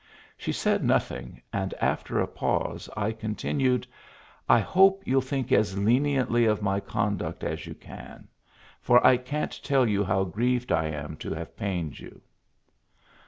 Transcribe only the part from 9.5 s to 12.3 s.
tell you how grieved I am to have pained you."